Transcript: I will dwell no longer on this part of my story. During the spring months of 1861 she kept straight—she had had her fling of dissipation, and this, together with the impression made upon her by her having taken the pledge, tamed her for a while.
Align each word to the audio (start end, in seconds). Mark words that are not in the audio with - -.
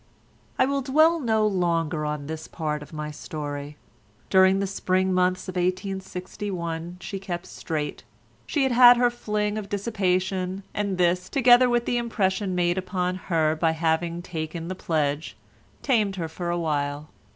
I 0.57 0.65
will 0.65 0.81
dwell 0.81 1.19
no 1.19 1.45
longer 1.45 2.05
on 2.07 2.25
this 2.25 2.47
part 2.47 2.81
of 2.81 2.91
my 2.91 3.11
story. 3.11 3.77
During 4.31 4.57
the 4.57 4.65
spring 4.65 5.13
months 5.13 5.47
of 5.47 5.57
1861 5.57 6.97
she 6.99 7.19
kept 7.19 7.45
straight—she 7.45 8.63
had 8.63 8.71
had 8.71 8.97
her 8.97 9.11
fling 9.11 9.59
of 9.59 9.69
dissipation, 9.69 10.63
and 10.73 10.97
this, 10.97 11.29
together 11.29 11.69
with 11.69 11.85
the 11.85 11.97
impression 11.97 12.55
made 12.55 12.79
upon 12.79 13.13
her 13.29 13.55
by 13.55 13.73
her 13.73 13.79
having 13.79 14.23
taken 14.23 14.69
the 14.69 14.73
pledge, 14.73 15.37
tamed 15.83 16.15
her 16.15 16.27
for 16.27 16.49
a 16.49 16.57
while. 16.57 17.11